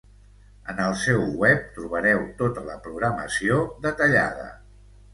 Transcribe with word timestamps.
En 0.71 0.79
el 0.85 0.95
seu 1.01 1.21
web 1.43 1.61
trobareu 1.77 2.25
tota 2.41 2.65
la 2.73 2.81
programació 2.89 3.63
detallada. 3.89 4.53